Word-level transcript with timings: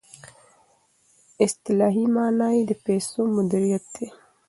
اصطلاحي 1.45 2.05
معنی 2.15 2.49
یې 2.57 2.63
د 2.69 2.71
پیسو 2.85 3.21
مدیریت 3.35 3.83
دی. 3.95 4.07